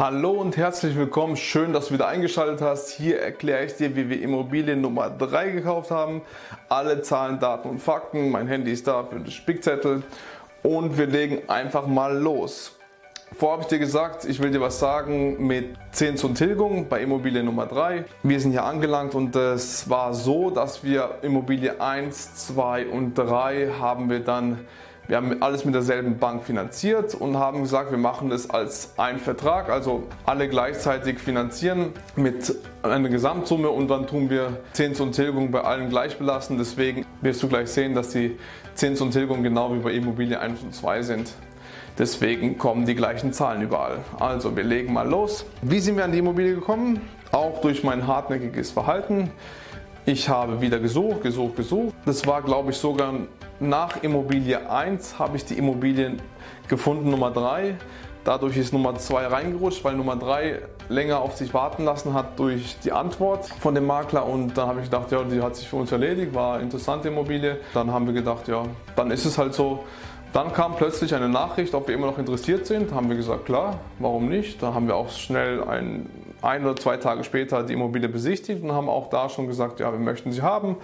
Hallo 0.00 0.30
und 0.30 0.56
herzlich 0.56 0.96
willkommen. 0.96 1.36
Schön, 1.36 1.74
dass 1.74 1.88
du 1.88 1.92
wieder 1.92 2.08
eingeschaltet 2.08 2.62
hast. 2.62 2.88
Hier 2.88 3.20
erkläre 3.20 3.66
ich 3.66 3.74
dir, 3.74 3.94
wie 3.96 4.08
wir 4.08 4.22
Immobilie 4.22 4.74
Nummer 4.74 5.10
3 5.10 5.50
gekauft 5.50 5.90
haben. 5.90 6.22
Alle 6.70 7.02
Zahlen, 7.02 7.38
Daten 7.38 7.68
und 7.68 7.80
Fakten. 7.80 8.30
Mein 8.30 8.46
Handy 8.48 8.72
ist 8.72 8.86
da 8.86 9.04
für 9.04 9.16
den 9.16 9.30
Spickzettel. 9.30 10.02
Und 10.62 10.96
wir 10.96 11.04
legen 11.04 11.50
einfach 11.50 11.86
mal 11.86 12.16
los. 12.16 12.78
Vorher 13.36 13.58
habe 13.58 13.62
ich 13.64 13.68
dir 13.68 13.78
gesagt, 13.78 14.24
ich 14.24 14.40
will 14.40 14.50
dir 14.50 14.62
was 14.62 14.78
sagen 14.80 15.46
mit 15.46 15.76
10 15.92 16.16
zur 16.16 16.34
Tilgung 16.34 16.88
bei 16.88 17.02
Immobilie 17.02 17.42
Nummer 17.42 17.66
3. 17.66 18.06
Wir 18.22 18.40
sind 18.40 18.52
hier 18.52 18.64
angelangt 18.64 19.14
und 19.14 19.36
es 19.36 19.90
war 19.90 20.14
so, 20.14 20.48
dass 20.48 20.82
wir 20.82 21.16
Immobilie 21.20 21.78
1, 21.78 22.46
2 22.46 22.86
und 22.86 23.12
3 23.18 23.72
haben 23.78 24.08
wir 24.08 24.20
dann 24.20 24.66
wir 25.08 25.16
haben 25.16 25.42
alles 25.42 25.64
mit 25.64 25.74
derselben 25.74 26.18
Bank 26.18 26.44
finanziert 26.44 27.14
und 27.14 27.36
haben 27.36 27.62
gesagt, 27.62 27.90
wir 27.90 27.98
machen 27.98 28.30
das 28.30 28.48
als 28.48 28.94
ein 28.96 29.18
Vertrag, 29.18 29.68
also 29.68 30.04
alle 30.24 30.48
gleichzeitig 30.48 31.18
finanzieren 31.18 31.92
mit 32.14 32.54
einer 32.82 33.08
Gesamtsumme 33.08 33.70
und 33.70 33.88
dann 33.88 34.06
tun 34.06 34.30
wir 34.30 34.60
Zins 34.72 35.00
und 35.00 35.12
Tilgung 35.12 35.50
bei 35.50 35.62
allen 35.62 35.88
gleich 35.88 36.18
belassen. 36.18 36.58
Deswegen 36.58 37.04
wirst 37.22 37.42
du 37.42 37.48
gleich 37.48 37.68
sehen, 37.68 37.94
dass 37.94 38.10
die 38.10 38.38
Zins 38.74 39.00
und 39.00 39.10
Tilgung 39.10 39.42
genau 39.42 39.74
wie 39.74 39.80
bei 39.80 39.92
Immobilie 39.92 40.38
1 40.38 40.62
und 40.62 40.74
2 40.74 41.02
sind. 41.02 41.32
Deswegen 41.98 42.56
kommen 42.56 42.86
die 42.86 42.94
gleichen 42.94 43.32
Zahlen 43.32 43.62
überall. 43.62 43.98
Also 44.18 44.56
wir 44.56 44.64
legen 44.64 44.92
mal 44.92 45.08
los. 45.08 45.44
Wie 45.60 45.80
sind 45.80 45.96
wir 45.96 46.04
an 46.04 46.12
die 46.12 46.18
Immobilie 46.18 46.54
gekommen? 46.54 47.00
Auch 47.32 47.60
durch 47.60 47.84
mein 47.84 48.06
hartnäckiges 48.06 48.70
Verhalten. 48.70 49.30
Ich 50.06 50.28
habe 50.28 50.60
wieder 50.60 50.78
gesucht, 50.78 51.22
gesucht, 51.22 51.56
gesucht. 51.56 51.94
Das 52.06 52.26
war, 52.26 52.42
glaube 52.42 52.70
ich, 52.70 52.76
sogar 52.78 53.12
nach 53.60 54.02
Immobilie 54.02 54.70
1 54.70 55.18
habe 55.18 55.36
ich 55.36 55.44
die 55.44 55.58
Immobilien 55.58 56.20
gefunden, 56.68 57.10
Nummer 57.10 57.30
3. 57.30 57.74
Dadurch 58.24 58.56
ist 58.56 58.72
Nummer 58.72 58.96
2 58.96 59.26
reingerutscht, 59.26 59.84
weil 59.84 59.94
Nummer 59.94 60.16
3 60.16 60.60
länger 60.88 61.20
auf 61.20 61.36
sich 61.36 61.52
warten 61.52 61.84
lassen 61.84 62.14
hat 62.14 62.38
durch 62.38 62.78
die 62.82 62.92
Antwort 62.92 63.46
von 63.46 63.74
dem 63.74 63.86
Makler. 63.86 64.26
Und 64.26 64.56
dann 64.56 64.68
habe 64.68 64.80
ich 64.80 64.86
gedacht, 64.86 65.12
ja, 65.12 65.22
die 65.22 65.42
hat 65.42 65.56
sich 65.56 65.68
für 65.68 65.76
uns 65.76 65.92
erledigt, 65.92 66.34
war 66.34 66.54
eine 66.54 66.64
interessante 66.64 67.08
Immobilie. 67.08 67.58
Dann 67.74 67.92
haben 67.92 68.06
wir 68.06 68.14
gedacht, 68.14 68.48
ja, 68.48 68.64
dann 68.96 69.10
ist 69.10 69.24
es 69.24 69.36
halt 69.36 69.54
so. 69.54 69.84
Dann 70.32 70.52
kam 70.52 70.76
plötzlich 70.76 71.14
eine 71.14 71.28
Nachricht, 71.28 71.74
ob 71.74 71.88
wir 71.88 71.94
immer 71.94 72.06
noch 72.06 72.18
interessiert 72.18 72.66
sind. 72.66 72.92
Haben 72.92 73.08
wir 73.08 73.16
gesagt, 73.16 73.46
klar, 73.46 73.80
warum 73.98 74.28
nicht? 74.28 74.62
Da 74.62 74.74
haben 74.74 74.86
wir 74.86 74.96
auch 74.96 75.10
schnell 75.10 75.64
ein, 75.64 76.06
ein 76.42 76.64
oder 76.64 76.76
zwei 76.76 76.96
Tage 76.96 77.24
später 77.24 77.62
die 77.62 77.74
Immobilie 77.74 78.08
besichtigt 78.08 78.62
und 78.62 78.72
haben 78.72 78.88
auch 78.88 79.10
da 79.10 79.28
schon 79.28 79.46
gesagt, 79.46 79.80
ja, 79.80 79.92
wir 79.92 79.98
möchten 79.98 80.32
sie 80.32 80.42
haben 80.42 80.76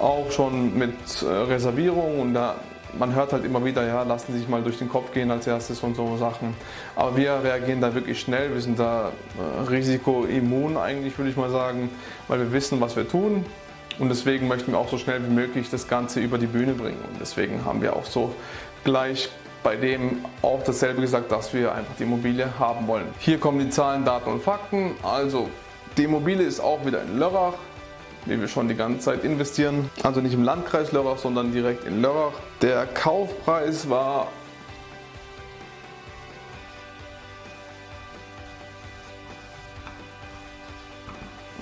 auch 0.00 0.30
schon 0.30 0.76
mit 0.76 0.94
äh, 1.22 1.26
Reservierung 1.26 2.20
und 2.20 2.34
da, 2.34 2.56
man 2.98 3.14
hört 3.14 3.32
halt 3.32 3.44
immer 3.44 3.64
wieder, 3.64 3.86
ja, 3.86 4.02
lassen 4.02 4.32
Sie 4.32 4.38
sich 4.38 4.48
mal 4.48 4.62
durch 4.62 4.78
den 4.78 4.88
Kopf 4.88 5.12
gehen 5.12 5.30
als 5.30 5.46
erstes 5.46 5.80
und 5.82 5.94
so 5.94 6.16
Sachen. 6.16 6.54
Aber 6.96 7.16
wir 7.16 7.40
reagieren 7.42 7.80
da 7.80 7.94
wirklich 7.94 8.20
schnell, 8.20 8.52
wir 8.52 8.60
sind 8.60 8.78
da 8.78 9.12
äh, 9.38 9.68
risikoimmun 9.70 10.76
eigentlich, 10.76 11.16
würde 11.18 11.30
ich 11.30 11.36
mal 11.36 11.50
sagen, 11.50 11.90
weil 12.28 12.40
wir 12.40 12.52
wissen, 12.52 12.80
was 12.80 12.96
wir 12.96 13.08
tun. 13.08 13.44
Und 13.98 14.08
deswegen 14.08 14.48
möchten 14.48 14.72
wir 14.72 14.78
auch 14.78 14.88
so 14.88 14.96
schnell 14.96 15.22
wie 15.22 15.32
möglich 15.32 15.68
das 15.70 15.86
Ganze 15.86 16.20
über 16.20 16.38
die 16.38 16.46
Bühne 16.46 16.72
bringen. 16.72 17.00
Und 17.12 17.20
deswegen 17.20 17.64
haben 17.66 17.82
wir 17.82 17.94
auch 17.94 18.06
so 18.06 18.34
gleich 18.82 19.28
bei 19.62 19.76
dem 19.76 20.24
auch 20.42 20.62
dasselbe 20.64 21.00
gesagt, 21.00 21.30
dass 21.30 21.52
wir 21.52 21.74
einfach 21.74 21.94
die 21.98 22.04
Immobilie 22.04 22.48
haben 22.58 22.86
wollen. 22.86 23.06
Hier 23.18 23.38
kommen 23.38 23.58
die 23.58 23.70
Zahlen, 23.70 24.04
Daten 24.04 24.30
und 24.30 24.42
Fakten. 24.42 24.92
Also 25.02 25.50
die 25.96 26.04
Immobilie 26.04 26.46
ist 26.46 26.60
auch 26.60 26.84
wieder 26.84 27.02
in 27.02 27.18
Lörrach 27.18 27.54
wie 28.26 28.38
wir 28.40 28.48
schon 28.48 28.68
die 28.68 28.74
ganze 28.74 28.98
Zeit 29.00 29.24
investieren. 29.24 29.90
Also 30.02 30.20
nicht 30.20 30.34
im 30.34 30.44
Landkreis 30.44 30.92
Lörrach, 30.92 31.16
sondern 31.18 31.52
direkt 31.52 31.84
in 31.84 32.02
Lörrach. 32.02 32.34
Der 32.60 32.84
Kaufpreis 32.86 33.88
war 33.88 34.26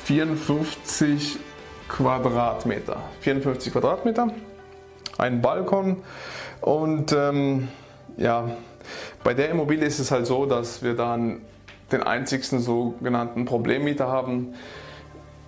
54 0.04 1.40
Quadratmeter. 1.88 2.98
54 3.22 3.72
Quadratmeter, 3.72 4.34
ein 5.18 5.42
Balkon 5.42 6.04
und 6.60 7.14
ähm, 7.14 7.70
ja, 8.18 8.50
bei 9.24 9.34
der 9.34 9.50
Immobilie 9.52 9.86
ist 9.86 10.00
es 10.00 10.12
halt 10.12 10.28
so, 10.28 10.46
dass 10.46 10.84
wir 10.84 10.98
dann 10.98 11.40
den 11.94 12.04
einzigsten 12.04 12.60
sogenannten 12.60 13.46
Problemmieter 13.46 14.10
haben. 14.10 14.56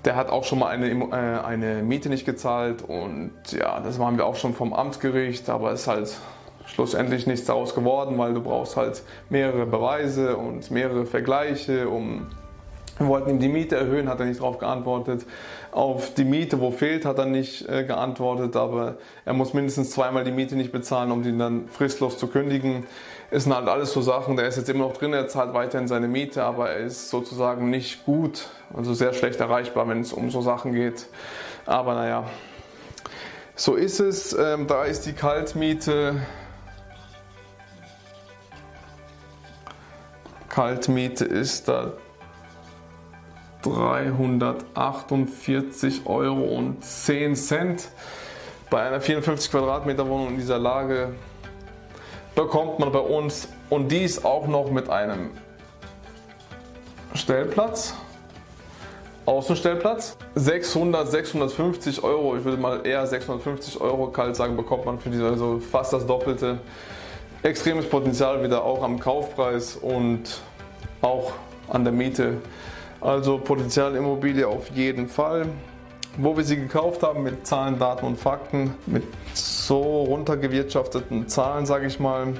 Der 0.05 0.15
hat 0.15 0.29
auch 0.29 0.45
schon 0.45 0.59
mal 0.59 0.67
eine, 0.67 0.87
äh, 0.87 1.45
eine 1.45 1.83
Miete 1.83 2.07
nicht 2.07 2.25
gezahlt 2.25 2.81
und 2.81 3.33
ja, 3.51 3.81
das 3.81 3.99
waren 3.99 4.15
wir 4.15 4.25
auch 4.25 4.37
schon 4.37 4.53
vom 4.53 4.71
Amtsgericht, 4.71 5.49
aber 5.49 5.73
es 5.73 5.81
ist 5.81 5.87
halt 5.87 6.17
schlussendlich 6.67 7.27
nichts 7.27 7.45
daraus 7.45 7.75
geworden, 7.75 8.17
weil 8.17 8.33
du 8.33 8.41
brauchst 8.41 8.77
halt 8.77 9.03
mehrere 9.29 9.65
Beweise 9.65 10.37
und 10.37 10.71
mehrere 10.71 11.05
Vergleiche, 11.05 11.89
um 11.89 12.27
wir 12.97 13.07
wollten 13.07 13.29
ihm 13.29 13.39
die 13.39 13.49
Miete 13.49 13.75
erhöhen, 13.75 14.07
hat 14.07 14.21
er 14.21 14.25
nicht 14.25 14.39
darauf 14.39 14.57
geantwortet. 14.57 15.25
Auf 15.71 16.13
die 16.13 16.23
Miete, 16.23 16.61
wo 16.61 16.71
fehlt, 16.71 17.03
hat 17.03 17.17
er 17.17 17.25
nicht 17.25 17.67
äh, 17.67 17.83
geantwortet, 17.83 18.55
aber 18.55 18.95
er 19.25 19.33
muss 19.33 19.53
mindestens 19.53 19.91
zweimal 19.91 20.23
die 20.23 20.31
Miete 20.31 20.55
nicht 20.55 20.71
bezahlen, 20.71 21.11
um 21.11 21.21
die 21.21 21.37
dann 21.37 21.67
fristlos 21.67 22.17
zu 22.17 22.27
kündigen. 22.27 22.85
Es 23.31 23.43
sind 23.43 23.53
halt 23.53 23.67
alles 23.67 23.91
so 23.91 23.99
Sachen, 23.99 24.37
der 24.37 24.47
ist 24.47 24.55
jetzt 24.55 24.69
immer 24.69 24.87
noch 24.87 24.95
drin, 24.95 25.11
er 25.11 25.27
zahlt 25.27 25.53
weiterhin 25.53 25.89
seine 25.89 26.07
Miete, 26.07 26.43
aber 26.43 26.69
er 26.69 26.85
ist 26.85 27.09
sozusagen 27.09 27.69
nicht 27.69 28.05
gut, 28.05 28.47
also 28.73 28.93
sehr 28.93 29.13
schlecht 29.13 29.41
erreichbar, 29.41 29.89
wenn 29.89 29.99
es 29.99 30.13
um 30.13 30.29
so 30.29 30.39
Sachen 30.39 30.71
geht. 30.71 31.07
Aber 31.65 31.95
naja, 31.95 32.23
so 33.55 33.75
ist 33.75 33.99
es. 33.99 34.33
Ähm, 34.33 34.67
da 34.67 34.85
ist 34.85 35.05
die 35.05 35.13
Kaltmiete. 35.13 36.15
Kaltmiete 40.55 41.25
ist 41.25 41.67
da 41.67 41.91
348 43.63 46.05
Euro 46.05 46.43
und 46.43 46.81
10 46.81 47.35
Cent. 47.35 47.89
Bei 48.69 48.83
einer 48.83 49.01
54 49.01 49.51
Quadratmeter 49.51 50.07
Wohnung 50.07 50.29
in 50.29 50.37
dieser 50.37 50.57
Lage 50.57 51.09
bekommt 52.35 52.79
man 52.79 52.93
bei 52.93 52.99
uns 52.99 53.49
und 53.69 53.91
dies 53.91 54.23
auch 54.23 54.47
noch 54.47 54.71
mit 54.71 54.89
einem 54.89 55.31
Stellplatz, 57.15 57.93
Außenstellplatz. 59.25 60.15
600, 60.35 61.11
650 61.11 62.01
Euro, 62.01 62.37
ich 62.37 62.45
würde 62.45 62.61
mal 62.61 62.87
eher 62.87 63.05
650 63.05 63.81
Euro 63.81 64.07
kalt 64.07 64.37
sagen, 64.37 64.55
bekommt 64.55 64.85
man 64.85 65.01
für 65.01 65.09
diese, 65.09 65.27
also 65.27 65.59
fast 65.59 65.91
das 65.91 66.05
Doppelte. 66.05 66.59
Extremes 67.45 67.87
Potenzial 67.87 68.41
wieder 68.41 68.63
auch 68.63 68.81
am 68.81 68.99
Kaufpreis 68.99 69.75
und 69.75 70.41
auch 71.03 71.33
an 71.67 71.83
der 71.83 71.93
Miete. 71.93 72.37
Also 73.01 73.37
Potenzialimmobilie 73.37 74.47
auf 74.47 74.71
jeden 74.71 75.07
Fall. 75.07 75.45
Wo 76.17 76.35
wir 76.35 76.43
sie 76.43 76.55
gekauft 76.55 77.03
haben 77.03 77.21
mit 77.21 77.45
Zahlen, 77.45 77.77
Daten 77.77 78.07
und 78.07 78.17
Fakten, 78.17 78.73
mit 78.87 79.03
so 79.35 80.05
runtergewirtschafteten 80.05 81.27
Zahlen, 81.27 81.67
sage 81.67 81.85
ich 81.85 81.99
mal. 81.99 82.33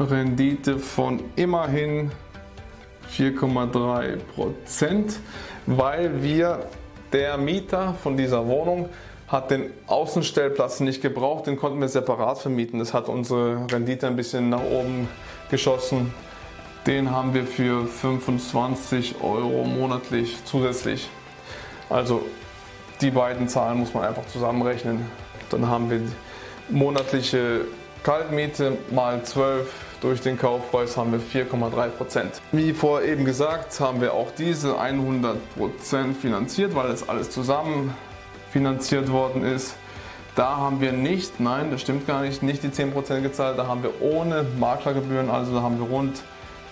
Rendite 0.00 0.80
von 0.80 1.22
immerhin 1.36 2.10
4,3 3.12 4.16
Prozent, 4.34 5.20
weil 5.66 6.20
wir 6.20 6.66
der 7.12 7.38
Mieter 7.38 7.94
von 8.02 8.16
dieser 8.16 8.48
Wohnung 8.48 8.88
hat 9.34 9.50
den 9.50 9.70
Außenstellplatz 9.88 10.78
nicht 10.78 11.02
gebraucht, 11.02 11.48
den 11.48 11.56
konnten 11.56 11.80
wir 11.80 11.88
separat 11.88 12.38
vermieten. 12.38 12.78
Das 12.78 12.94
hat 12.94 13.08
unsere 13.08 13.66
Rendite 13.70 14.06
ein 14.06 14.14
bisschen 14.14 14.48
nach 14.48 14.62
oben 14.62 15.08
geschossen. 15.50 16.14
Den 16.86 17.10
haben 17.10 17.34
wir 17.34 17.44
für 17.44 17.86
25 17.86 19.16
Euro 19.22 19.64
monatlich 19.64 20.36
zusätzlich. 20.44 21.08
Also 21.90 22.22
die 23.00 23.10
beiden 23.10 23.48
Zahlen 23.48 23.78
muss 23.78 23.92
man 23.92 24.04
einfach 24.04 24.26
zusammenrechnen. 24.26 25.04
Dann 25.50 25.68
haben 25.68 25.90
wir 25.90 26.00
monatliche 26.68 27.62
Kaltmiete 28.04 28.78
mal 28.90 29.22
12 29.24 29.68
durch 30.00 30.20
den 30.20 30.38
Kaufpreis 30.38 30.96
haben 30.98 31.12
wir 31.12 31.20
4,3 31.20 31.88
Prozent. 31.88 32.42
Wie 32.52 32.74
vorher 32.74 33.08
eben 33.08 33.24
gesagt, 33.24 33.80
haben 33.80 34.02
wir 34.02 34.12
auch 34.12 34.30
diese 34.30 34.78
100 34.78 35.54
Prozent 35.56 36.18
finanziert, 36.18 36.74
weil 36.74 36.88
das 36.88 37.08
alles 37.08 37.30
zusammen 37.30 37.94
finanziert 38.54 39.10
worden 39.10 39.44
ist. 39.44 39.74
Da 40.36 40.56
haben 40.56 40.80
wir 40.80 40.92
nicht, 40.92 41.40
nein, 41.40 41.72
das 41.72 41.80
stimmt 41.80 42.06
gar 42.06 42.22
nicht, 42.22 42.44
nicht 42.44 42.62
die 42.62 42.70
10 42.70 42.92
Prozent 42.92 43.24
gezahlt, 43.24 43.58
da 43.58 43.66
haben 43.66 43.82
wir 43.82 44.00
ohne 44.00 44.46
Maklergebühren, 44.60 45.28
also 45.28 45.56
da 45.56 45.62
haben 45.62 45.80
wir 45.80 45.88
rund 45.88 46.22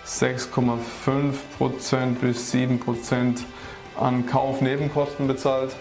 6,5% 0.06 2.14
bis 2.20 2.54
7% 2.54 3.40
an 3.98 4.26
Kaufnebenkosten 4.26 5.26
bezahlt. 5.26 5.74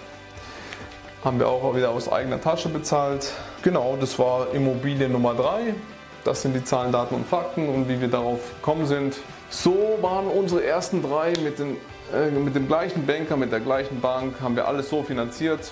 Haben 1.24 1.38
wir 1.38 1.48
auch 1.48 1.76
wieder 1.76 1.92
aus 1.92 2.12
eigener 2.12 2.42
Tasche 2.42 2.70
bezahlt. 2.70 3.32
Genau, 3.62 3.96
das 4.00 4.18
war 4.18 4.56
Immobilie 4.56 5.08
Nummer 5.08 5.36
3. 5.36 5.76
Das 6.24 6.42
sind 6.42 6.56
die 6.56 6.64
Zahlen, 6.64 6.92
Daten 6.92 7.14
und 7.14 7.28
Fakten 7.28 7.70
und 7.70 7.88
wie 7.88 8.02
wir 8.02 8.08
darauf 8.08 8.40
gekommen 8.56 8.88
sind. 8.88 9.18
So 9.50 10.00
waren 10.02 10.26
unsere 10.28 10.64
ersten 10.64 11.04
drei 11.04 11.34
mit, 11.44 11.60
den, 11.60 11.78
äh, 12.12 12.32
mit 12.32 12.56
dem 12.56 12.68
gleichen 12.68 13.06
Banker, 13.06 13.38
mit 13.38 13.52
der 13.52 13.60
gleichen 13.60 14.02
Bank, 14.02 14.42
haben 14.42 14.56
wir 14.56 14.68
alles 14.68 14.90
so 14.90 15.04
finanziert. 15.04 15.72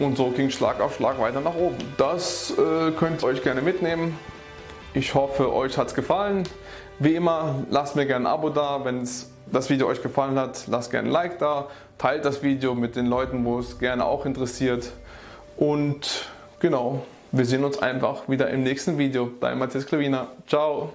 Und 0.00 0.16
so 0.16 0.30
ging 0.30 0.50
Schlag 0.50 0.80
auf 0.80 0.96
Schlag 0.96 1.20
weiter 1.20 1.40
nach 1.40 1.54
oben. 1.54 1.76
Das 1.98 2.52
äh, 2.52 2.90
könnt 2.92 3.22
ihr 3.22 3.26
euch 3.26 3.42
gerne 3.42 3.60
mitnehmen. 3.60 4.18
Ich 4.94 5.14
hoffe, 5.14 5.52
euch 5.52 5.76
hat 5.76 5.88
es 5.88 5.94
gefallen. 5.94 6.44
Wie 6.98 7.14
immer, 7.14 7.54
lasst 7.70 7.96
mir 7.96 8.06
gerne 8.06 8.28
ein 8.28 8.32
Abo 8.32 8.48
da. 8.48 8.84
Wenn 8.84 9.06
das 9.52 9.68
Video 9.68 9.86
euch 9.86 10.02
gefallen 10.02 10.38
hat, 10.38 10.66
lasst 10.68 10.90
gerne 10.90 11.08
ein 11.08 11.12
Like 11.12 11.38
da. 11.38 11.68
Teilt 11.98 12.24
das 12.24 12.42
Video 12.42 12.74
mit 12.74 12.96
den 12.96 13.06
Leuten, 13.06 13.44
wo 13.44 13.58
es 13.58 13.78
gerne 13.78 14.06
auch 14.06 14.24
interessiert. 14.24 14.90
Und 15.58 16.26
genau, 16.60 17.02
wir 17.30 17.44
sehen 17.44 17.62
uns 17.62 17.78
einfach 17.80 18.26
wieder 18.26 18.48
im 18.48 18.62
nächsten 18.62 18.96
Video. 18.96 19.30
Dein 19.38 19.58
Matthias 19.58 19.84
Klawiner. 19.84 20.28
Ciao. 20.46 20.94